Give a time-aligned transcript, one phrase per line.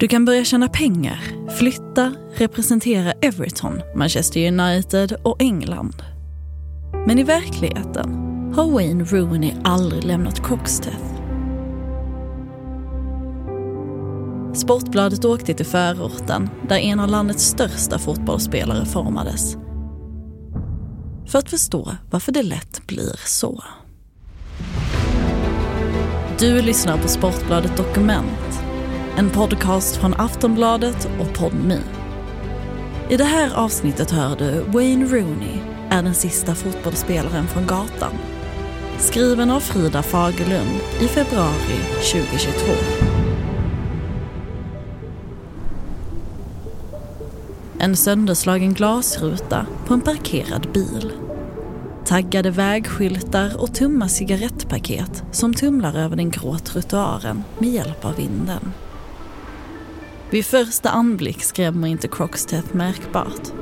[0.00, 1.22] Du kan börja tjäna pengar,
[1.58, 6.02] flytta, representera Everton, Manchester United och England.
[7.06, 8.14] Men i verkligheten
[8.54, 11.04] har Wayne Rooney aldrig lämnat Croxteth.
[14.54, 19.56] Sportbladet åkte till förorten där en av landets största fotbollsspelare formades.
[21.26, 23.64] För att förstå varför det lätt blir så.
[26.38, 28.49] Du lyssnar på Sportbladet Dokument.
[29.16, 31.78] En podcast från Aftonbladet och Podme.
[33.08, 35.58] I det här avsnittet hör du Wayne Rooney
[35.90, 38.12] är den sista fotbollsspelaren från gatan.
[38.98, 41.78] Skriven av Frida Fagerlund i februari
[42.12, 42.72] 2022.
[47.78, 51.12] En sönderslagen glasruta på en parkerad bil.
[52.04, 58.72] Taggade vägskyltar och tumma cigarettpaket som tumlar över den grå trottoaren med hjälp av vinden.
[60.30, 63.52] Vid första anblick skrämmer inte Croxteth märkbart.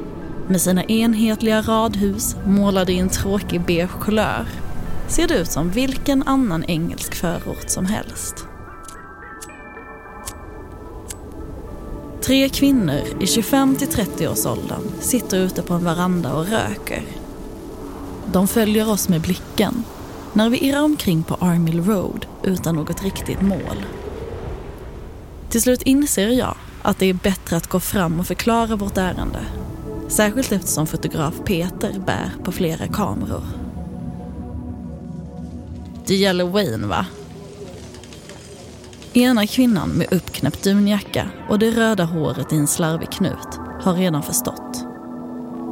[0.49, 4.47] Med sina enhetliga radhus målade i en tråkig beige kulör
[5.09, 8.47] ser det ut som vilken annan engelsk förort som helst.
[12.21, 17.03] Tre kvinnor i 25 till 30 års åldern sitter ute på en veranda och röker.
[18.33, 19.85] De följer oss med blicken
[20.33, 23.85] när vi irrar omkring på Armill Road utan något riktigt mål.
[25.51, 29.41] Till slut inser jag att det är bättre att gå fram och förklara vårt ärende.
[30.09, 33.43] Särskilt eftersom fotograf Peter bär på flera kameror.
[36.07, 37.07] Det gäller Wayne va?
[39.13, 44.23] Ena kvinnan med uppknäppt dunjacka och det röda håret i en slarvig knut har redan
[44.23, 44.85] förstått.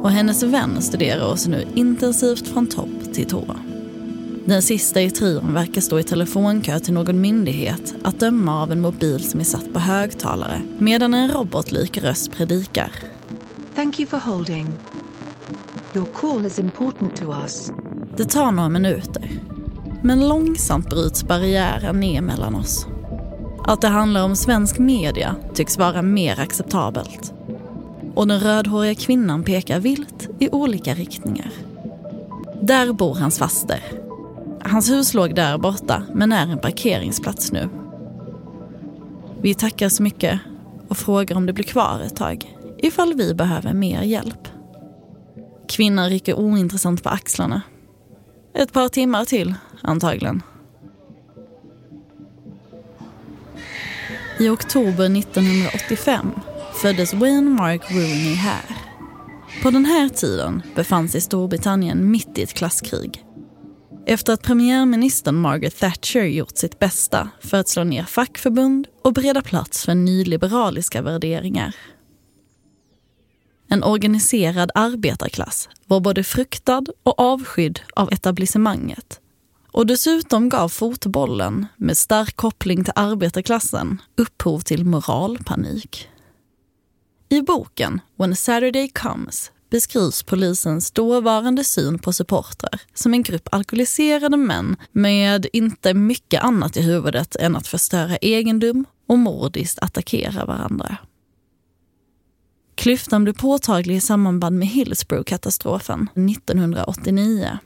[0.01, 3.55] Och hennes vän studerar oss nu intensivt från topp till tå.
[4.47, 8.81] Den sista i trion verkar stå i telefonkö till någon myndighet att döma av en
[8.81, 12.91] mobil som är satt på högtalare medan en robotlik röst predikar.
[13.75, 14.67] Thank you for holding.
[15.93, 17.71] Your call is important to us.
[18.17, 19.31] Det tar några minuter.
[20.03, 22.87] Men långsamt bryts barriären ner mellan oss.
[23.63, 27.33] Att det handlar om svensk media tycks vara mer acceptabelt.
[28.15, 31.51] Och den rödhåriga kvinnan pekar vilt i olika riktningar.
[32.61, 34.06] Där bor hans faster.
[34.67, 37.69] Hans hus låg där borta, men är en parkeringsplats nu.
[39.41, 40.39] Vi tackar så mycket
[40.87, 44.47] och frågar om det blir kvar ett tag, ifall vi behöver mer hjälp.
[45.69, 47.61] Kvinnan rycker ointressant på axlarna.
[48.53, 50.41] Ett par timmar till, antagligen.
[54.39, 56.31] I oktober 1985
[56.81, 58.77] föddes Wayne Mark Rooney här.
[59.63, 63.26] På den här tiden befann sig Storbritannien mitt i ett klasskrig.
[64.09, 69.41] Efter att premiärministern Margaret Thatcher gjort sitt bästa för att slå ner fackförbund och bereda
[69.41, 71.75] plats för nyliberaliska värderingar.
[73.69, 79.19] En organiserad arbetarklass var både fruktad och avskydd av etablissemanget
[79.71, 86.09] och dessutom gav fotbollen, med stark koppling till arbetarklassen, upphov till moralpanik.
[87.29, 94.37] I boken When Saturday Comes beskrivs polisens dåvarande syn på supportrar som en grupp alkoholiserade
[94.37, 100.97] män med inte mycket annat i huvudet än att förstöra egendom och mordiskt attackera varandra.
[102.75, 107.59] Klyftan blev påtaglig i samband med Hillsborough-katastrofen 1989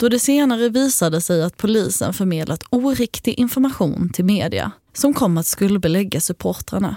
[0.00, 5.46] då det senare visade sig att polisen förmedlat oriktig information till media som kom att
[5.46, 6.96] skuldbelägga supportrarna.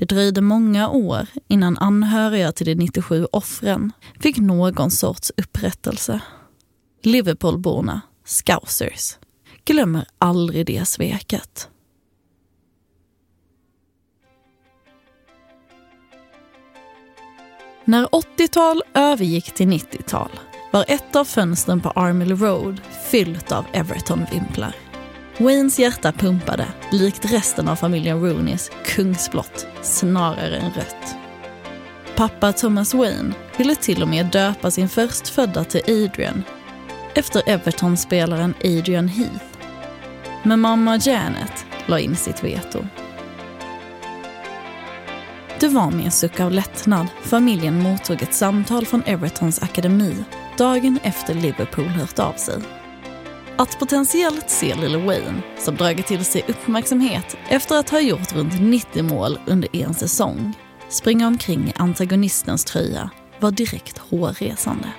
[0.00, 6.20] Det dröjde många år innan anhöriga till de 97 offren fick någon sorts upprättelse.
[7.02, 9.18] Liverpoolborna, scousers,
[9.64, 11.68] glömmer aldrig det sveket.
[17.84, 20.30] När 80-tal övergick till 90-tal
[20.72, 24.89] var ett av fönstren på Armill Road fyllt av Everton-vimplar.
[25.40, 31.16] Waynes hjärta pumpade, likt resten av familjen Rooneys, kungsblått snarare än rött.
[32.16, 36.42] Pappa Thomas Wayne ville till och med döpa sin förstfödda till Adrian
[37.14, 39.44] efter Everton-spelaren Adrian Heath.
[40.42, 42.86] Men mamma Janet la in sitt veto.
[45.60, 50.24] Det var med en suck av lättnad familjen mottog ett samtal från Evertons akademi
[50.58, 52.79] dagen efter Liverpool hört av sig.
[53.60, 58.60] Att potentiellt se Lil Wayne, som dragit till sig uppmärksamhet efter att ha gjort runt
[58.60, 60.52] 90 mål under en säsong,
[60.88, 63.10] springa omkring i antagonistens tröja
[63.40, 64.92] var direkt hårresande.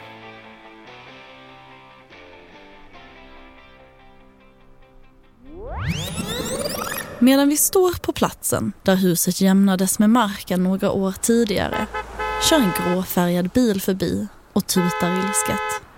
[7.19, 11.87] Medan vi står på platsen där huset jämnades med marken några år tidigare
[12.49, 15.90] kör en gråfärgad bil förbi och tutar ilsket.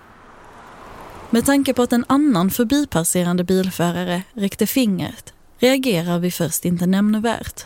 [1.34, 7.66] Med tanke på att en annan förbipasserande bilförare räckte fingret reagerar vi först inte nämnvärt.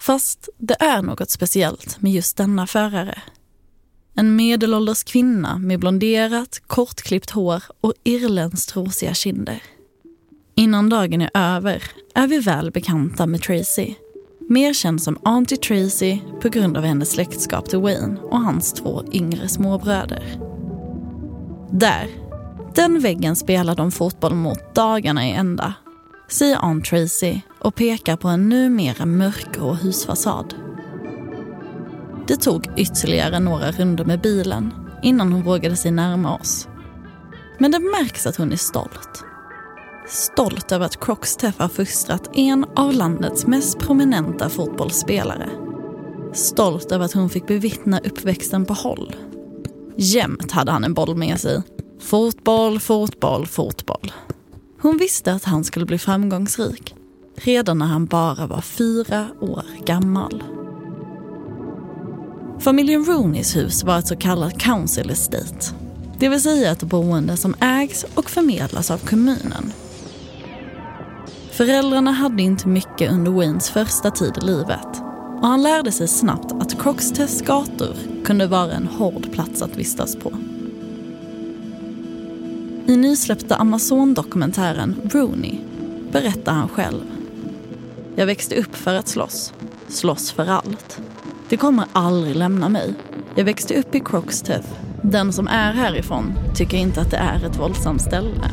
[0.00, 3.22] Fast det är något speciellt med just denna förare.
[4.14, 9.62] En medelålders kvinna med blonderat, kortklippt hår och irländskt rosiga kinder.
[10.54, 11.82] Innan dagen är över
[12.14, 13.94] är vi väl bekanta med Tracy.
[14.48, 19.04] Mer känd som Auntie Tracy på grund av hennes släktskap till Wayne och hans två
[19.12, 20.38] yngre småbröder.
[21.70, 22.27] Där,
[22.74, 25.74] den väggen spelar de fotboll mot dagarna i ända,
[26.28, 30.54] säger Aunt Tracy och pekar på en numera mörkgrå husfasad.
[32.26, 34.72] Det tog ytterligare några runder med bilen
[35.02, 36.68] innan hon vågade sig närma oss.
[37.58, 39.24] Men det märks att hon är stolt.
[40.08, 45.48] Stolt över att Croxteth har fostrat en av landets mest prominenta fotbollsspelare.
[46.32, 49.16] Stolt över att hon fick bevittna uppväxten på håll.
[49.96, 51.62] Jämt hade han en boll med sig.
[52.00, 54.12] Fotboll, fotboll, fotboll.
[54.80, 56.94] Hon visste att han skulle bli framgångsrik
[57.34, 60.42] redan när han bara var fyra år gammal.
[62.58, 65.74] Familjen Rooneys hus var ett så kallat council estate.
[66.18, 69.72] Det vill säga ett boende som ägs och förmedlas av kommunen.
[71.50, 75.02] Föräldrarna hade inte mycket under Waynes första tid i livet
[75.40, 80.16] och han lärde sig snabbt att Croxteths gator kunde vara en hård plats att vistas
[80.16, 80.32] på.
[82.88, 85.58] I nysläppta Amazon-dokumentären Rooney
[86.12, 87.04] berättar han själv.
[88.16, 89.52] Jag växte upp för att slåss.
[89.88, 91.00] Slåss för allt.
[91.48, 92.94] Det kommer aldrig lämna mig.
[93.34, 94.68] Jag växte upp i Croxteth.
[95.02, 98.50] Den som är härifrån tycker inte att det är ett våldsamt ställe.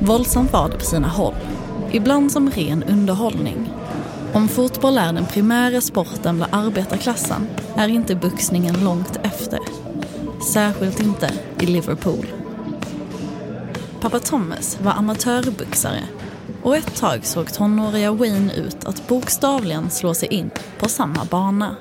[0.00, 1.34] Våldsamt var det på sina håll.
[1.92, 3.70] Ibland som ren underhållning.
[4.32, 7.46] Om fotboll är den primära sporten bland arbetarklassen
[7.76, 9.58] är inte boxningen långt efter.
[10.52, 11.30] Särskilt inte
[11.60, 12.26] i Liverpool.
[14.00, 16.02] Pappa Thomas var amatörboxare
[16.62, 21.76] och ett tag såg tonåriga Wayne ut att bokstavligen slå sig in på samma bana.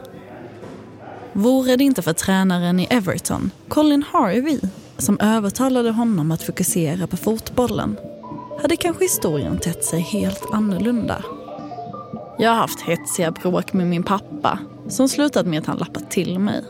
[1.34, 4.60] Vore det inte för tränaren i Everton, Colin Harvey,
[4.98, 7.98] som övertalade honom att fokusera på fotbollen,
[8.62, 11.24] hade kanske historien tett sig helt annorlunda.
[12.40, 16.40] Jag har haft hetsiga bråk med min pappa som slutat med att han lappat till
[16.40, 16.64] mig,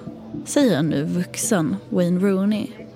[0.45, 2.86] säger en nu vuxen Wayne Rooney.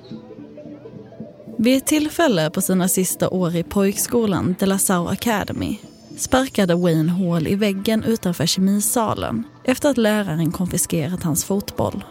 [1.64, 5.78] Vid ett tillfälle på sina sista år i pojkskolan De La Sau Academy
[6.18, 12.04] sparkade Wayne hål i väggen utanför kemisalen efter att läraren konfiskerat hans fotboll.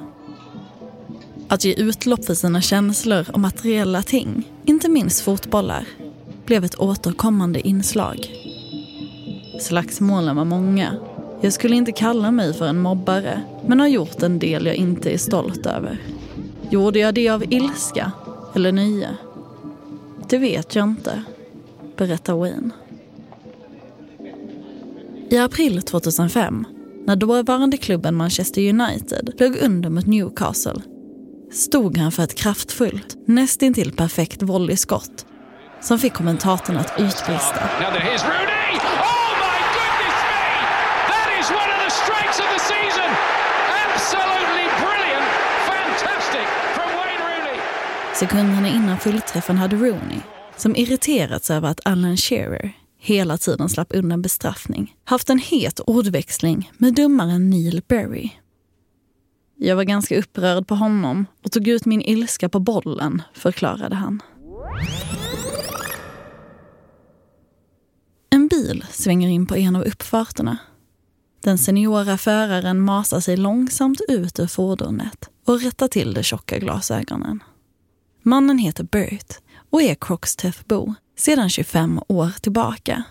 [1.49, 5.85] Att ge utlopp för sina känslor och materiella ting, inte minst fotbollar,
[6.47, 8.31] blev ett återkommande inslag.
[9.61, 10.95] Slagsmålen var många.
[11.41, 15.11] Jag skulle inte kalla mig för en mobbare, men har gjort en del jag inte
[15.11, 15.99] är stolt över.
[16.71, 18.13] Gjorde jag det av ilska
[18.55, 19.09] eller nöje?
[20.31, 21.23] Det vet jag inte,
[21.97, 22.71] berättar Wayne.
[25.31, 26.67] I april 2005,
[27.07, 30.83] när dåvarande klubben Manchester United låg under mot Newcastle,
[31.53, 35.27] stod han för ett kraftfullt, nästintill perfekt volleyskott
[35.81, 37.69] som fick kommentatorn att utbrista.
[48.21, 50.19] Sekunderna innan fullträffen hade Rooney,
[50.57, 56.73] som irriterats över att Alan Shearer hela tiden slapp undan bestraffning, haft en het ordväxling
[56.79, 58.31] med domaren Neil Berry.
[59.57, 64.23] Jag var ganska upprörd på honom och tog ut min ilska på bollen, förklarade han.
[68.31, 70.59] En bil svänger in på en av uppfarterna.
[71.43, 77.43] Den seniora föraren masar sig långsamt ut ur fordonet och rättar till de tjocka glasögonen.
[78.23, 79.39] Mannen heter Bert
[79.71, 83.05] och är Croxteth-bo sedan 25 år tillbaka.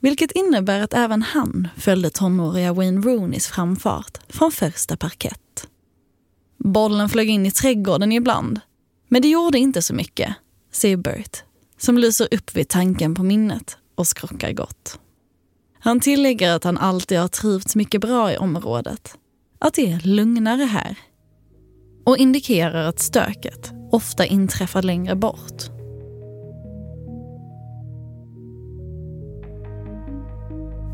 [0.00, 5.66] Vilket innebär att även han följde tonåriga Wayne Rooneys framfart från första parkett.
[6.58, 8.60] Bollen flög in i trädgården ibland,
[9.08, 10.34] men det gjorde inte så mycket,
[10.72, 11.42] säger Bert,
[11.78, 14.98] som lyser upp vid tanken på minnet och skrockar gott.
[15.78, 19.18] Han tillägger att han alltid har trivts mycket bra i området,
[19.58, 20.98] att det är lugnare här
[22.04, 25.62] och indikerar att stöket ofta inträffar längre bort.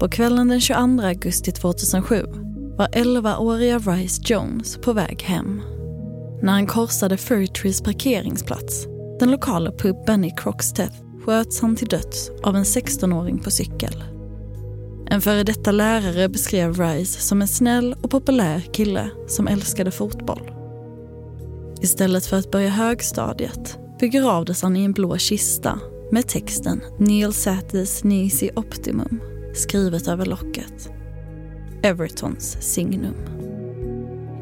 [0.00, 2.25] På kvällen den 22 augusti 2007
[2.78, 5.62] var 11-åriga Rice Jones på väg hem.
[6.42, 8.87] När han korsade Furtrees parkeringsplats,
[9.21, 14.04] den lokala puben i Croxteth, sköts han till döds av en 16-åring på cykel.
[15.07, 20.60] En före detta lärare beskrev Rice som en snäll och populär kille som älskade fotboll.
[21.82, 25.80] Istället för att börja högstadiet begravdes han i en blå kista
[26.12, 29.20] med texten Neil Satis Nisi Optimum
[29.54, 30.90] skrivet över locket.
[31.82, 33.14] Evertons signum.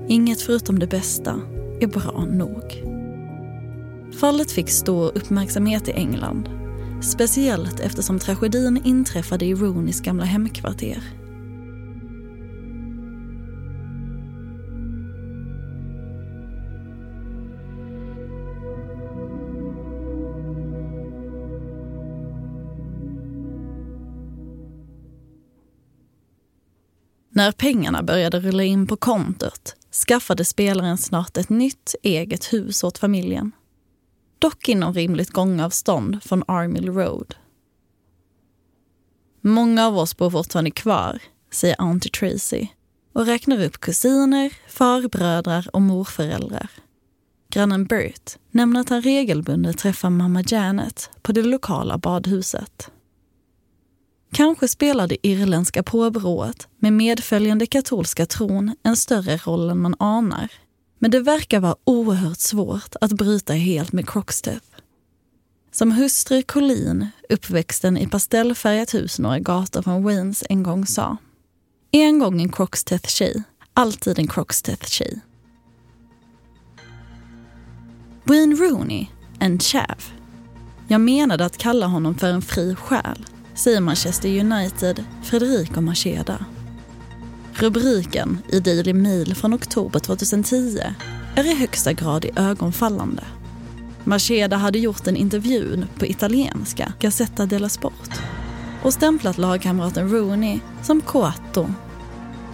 [0.09, 1.41] Inget förutom det bästa
[1.81, 2.85] är bra nog.
[4.21, 6.49] Fallet fick stor uppmärksamhet i England.
[7.03, 10.99] Speciellt eftersom tragedin inträffade i Rooneys gamla hemkvarter.
[27.39, 29.77] När pengarna började rulla in på kontot
[30.09, 33.53] skaffade spelaren snart ett nytt eget hus åt familjen.
[34.39, 37.35] Dock inom rimligt gångavstånd från Armill Road.
[39.41, 41.19] Många av oss bor fortfarande kvar,
[41.51, 42.67] säger Auntie Tracy
[43.13, 46.71] och räknar upp kusiner, farbrödrar och morföräldrar.
[47.49, 52.91] Grannen Bert nämner att han regelbundet träffar mamma Janet på det lokala badhuset.
[54.33, 60.53] Kanske spelar det irländska påbrået med medföljande katolska tron en större roll än man anar.
[60.99, 64.67] Men det verkar vara oerhört svårt att bryta helt med Croxteth.
[65.73, 71.17] Som hustru Colleen, uppväxten i pastellfärgat hus några gator från Waynes, en gång sa.
[71.91, 73.43] En gång en Croxteth-tjej,
[73.75, 75.21] alltid en Croxteth-tjej.
[78.25, 79.07] Wayne Rooney,
[79.39, 80.05] en chav.
[80.89, 83.27] Jag menade att kalla honom för en fri själ
[83.59, 86.45] säger Manchester United Frederico Macheda.
[87.53, 90.79] Rubriken i Daily Mail från oktober 2010
[91.35, 93.25] är i högsta grad i ögonfallande.
[94.05, 98.11] Macheda hade gjort en intervju på italienska Gazzetta della Sport
[98.83, 101.69] och stämplat lagkamraten Rooney som coatto.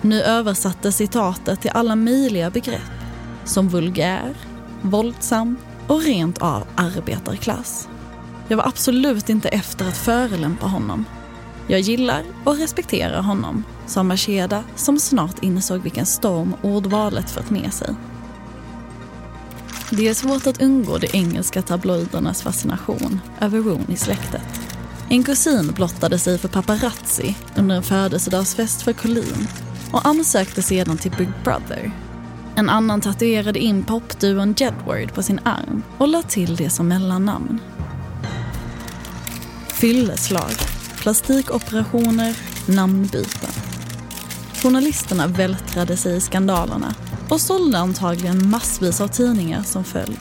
[0.02, 2.92] Nu översattes citatet till alla möjliga begrepp
[3.44, 4.34] som vulgär,
[4.82, 5.56] våldsam
[5.87, 7.88] och rent av arbetarklass.
[8.48, 11.04] Jag var absolut inte efter att förelämpa honom.
[11.66, 17.72] Jag gillar och respekterar honom, sa Macheda som snart insåg vilken storm ordvalet fört med
[17.72, 17.94] sig.
[19.90, 24.60] Det är svårt att undgå de engelska tabloidernas fascination över Rooney-släktet.
[25.08, 29.48] En kusin blottade sig för paparazzi under en födelsedagsfest för Colleen
[29.92, 31.90] och ansökte sedan till Big Brother.
[32.56, 37.60] En annan tatuerade in popduon Jedward på sin arm och lade till det som mellannamn.
[39.84, 40.52] Fylleslag,
[40.98, 42.36] plastikoperationer,
[42.68, 43.50] namnbyten.
[44.62, 46.94] Journalisterna vältrade sig i skandalerna
[47.30, 50.18] och sålde antagligen massvis av tidningar som följd.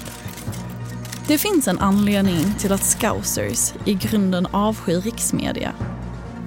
[1.27, 5.71] Det finns en anledning till att scousers i grunden avskyr riksmedia.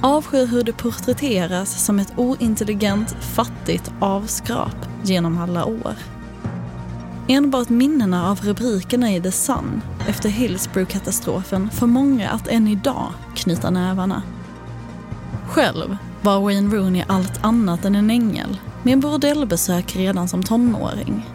[0.03, 5.95] Avskyr hur det porträtteras som ett ointelligent, fattigt avskrap genom alla år.
[7.29, 13.71] Enbart minnena av rubrikerna i The Sun efter Hillsborough-katastrofen får många att än idag knyta
[13.71, 14.23] nävarna.
[15.47, 21.27] Själv var Wayne Rooney allt annat än en ängel med en bordellbesök redan som tonåring.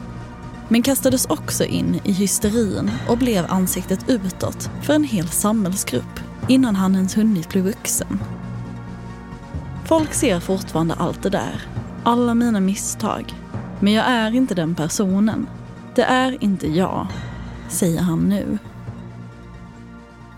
[0.69, 6.75] Men kastades också in i hysterin och blev ansiktet utåt för en hel samhällsgrupp innan
[6.75, 8.19] han ens hunnit bli vuxen.
[9.85, 11.61] Folk ser fortfarande allt det där,
[12.03, 13.35] alla mina misstag.
[13.79, 15.47] Men jag är inte den personen
[15.95, 17.07] det är inte jag,
[17.71, 18.57] säger han nu.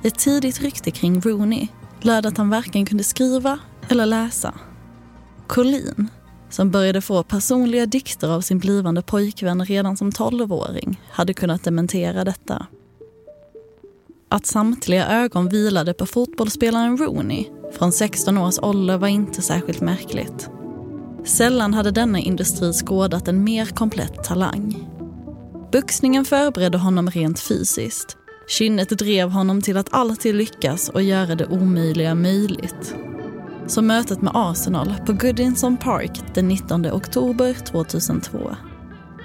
[0.03, 1.67] Ett tidigt rykte kring Rooney
[2.01, 3.59] löd att han varken kunde skriva
[3.89, 4.53] eller läsa.
[5.47, 6.09] Colleen,
[6.49, 12.23] som började få personliga dikter av sin blivande pojkvän redan som tolvåring, hade kunnat dementera
[12.23, 12.67] detta.
[14.29, 17.45] Att samtliga ögon vilade på fotbollsspelaren Rooney
[17.77, 20.49] från 16 års ålder var inte särskilt märkligt.
[21.25, 24.92] Sällan hade denna industri skådat en mer komplett talang.
[25.73, 28.17] Boxningen förberedde honom rent fysiskt.
[28.47, 32.95] Kynnet drev honom till att alltid lyckas och göra det omöjliga möjligt.
[33.67, 38.55] Som mötet med Arsenal på Goodinson Park den 19 oktober 2002.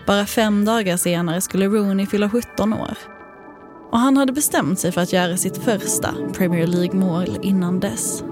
[0.06, 2.98] Bara fem dagar senare skulle Rooney fylla 17 år.
[3.92, 8.24] Och han hade bestämt sig för att göra sitt första Premier League-mål innan dess.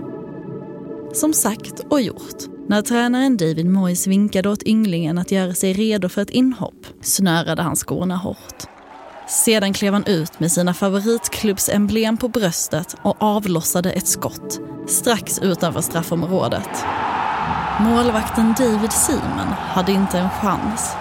[1.12, 2.55] Som sagt och gjort.
[2.68, 7.62] När tränaren David Moyes vinkade åt ynglingen att göra sig redo för ett inhopp snörade
[7.62, 8.64] han skorna hårt.
[9.28, 15.80] Sedan klev han ut med sina favoritklubbsemblem på bröstet och avlossade ett skott strax utanför
[15.80, 16.84] straffområdet.
[17.80, 20.94] Målvakten David Seaman hade inte en chans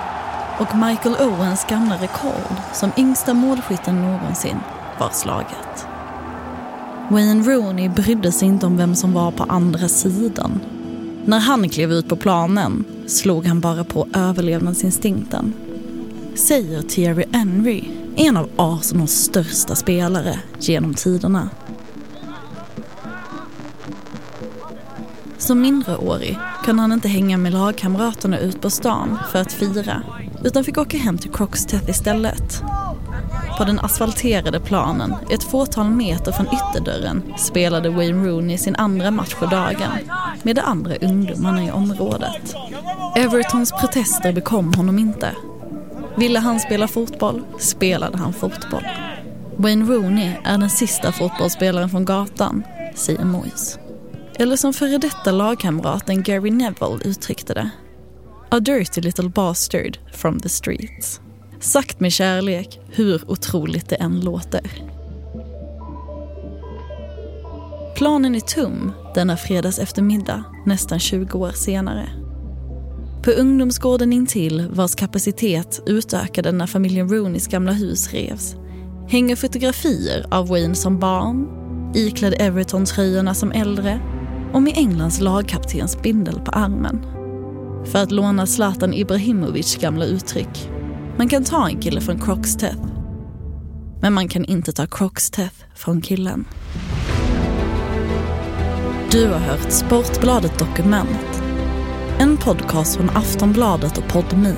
[0.60, 4.58] och Michael Owens gamla rekord som yngsta målskytten någonsin
[5.00, 5.88] var slaget.
[7.10, 10.60] Wayne Rooney brydde sig inte om vem som var på andra sidan.
[11.28, 15.54] När han klev ut på planen slog han bara på överlevnadsinstinkten.
[16.36, 17.84] Säger Thierry Henry,
[18.16, 21.50] en av Arsenals största spelare genom tiderna.
[25.38, 30.04] Som mindreårig kunde han inte hänga med lagkamraterna ut på stan för att fira
[30.44, 32.64] utan fick åka hem till Croxteth istället.
[33.58, 39.36] På den asfalterade planen, ett fåtal meter från ytterdörren, spelade Wayne Rooney sin andra match
[39.36, 39.92] för dagen
[40.44, 42.56] med de andra ungdomarna i området.
[43.16, 45.32] Evertons protester bekom honom inte.
[46.18, 48.88] Ville han spela fotboll, spelade han fotboll.
[49.58, 52.64] Wayne Rooney är den sista fotbollsspelaren från gatan,
[52.96, 53.80] säger Moyes.
[54.40, 57.70] Eller som före detta lagkamraten Gary Neville uttryckte det.
[58.50, 61.22] A dirty little bastard from the streets.
[61.66, 64.62] Sagt med kärlek, hur otroligt det än låter.
[67.96, 72.10] Planen är tom denna fredags eftermiddag, nästan 20 år senare.
[73.24, 78.56] På ungdomsgården intill, vars kapacitet utökade när familjen Rooneys gamla hus revs,
[79.10, 81.48] hänger fotografier av Wayne som barn,
[81.96, 84.00] iklädd Everton-tröjorna som äldre
[84.54, 87.06] och med Englands lagkaptens bindel på armen.
[87.86, 90.70] För att låna Zlatan Ibrahimovic gamla uttryck.
[91.18, 92.78] Man kan ta en kille från Croxteth.
[94.02, 96.46] Men man kan inte ta Croxteth från killen.
[99.12, 101.44] Du har hört Sportbladet Dokument.
[102.20, 104.54] En podcast från Aftonbladet och Podmi.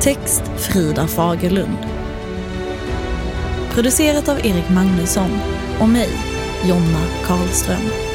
[0.00, 1.78] Text Frida Fagerlund.
[3.70, 5.30] Producerat av Erik Magnusson
[5.80, 6.10] och mig,
[6.68, 8.13] Jonna Karlström.